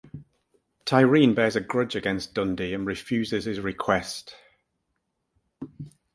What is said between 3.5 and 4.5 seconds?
request.